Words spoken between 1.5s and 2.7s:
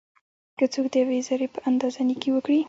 په اندازه نيکي وکړي؛